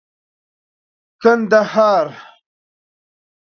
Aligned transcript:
کندهار 1.23 2.13